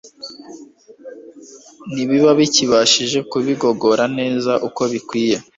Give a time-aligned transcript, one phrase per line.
[1.91, 5.37] ntikiba kikibashije kubigogora neza uko bikwiriye